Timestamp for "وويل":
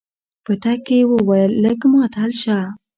1.11-1.51